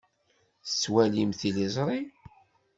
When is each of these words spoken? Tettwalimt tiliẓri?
Tettwalimt 0.65 1.35
tiliẓri? 1.39 1.99